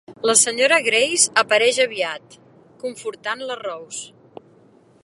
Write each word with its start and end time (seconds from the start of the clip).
La 0.27 0.33
senyora 0.43 0.79
Grace 0.87 1.27
apareix 1.41 1.81
aviat, 1.85 2.39
confortant 2.85 3.47
la 3.51 3.59
Rose. 3.65 4.45